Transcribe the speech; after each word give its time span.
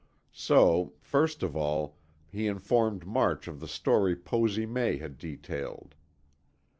So, 0.33 0.93
first 0.99 1.43
of 1.43 1.55
all 1.55 1.95
he 2.31 2.47
informed 2.47 3.05
March 3.05 3.47
of 3.47 3.59
the 3.59 3.67
story 3.67 4.15
Posy 4.15 4.65
May 4.65 4.97
had 4.97 5.19
detailed. 5.19 5.93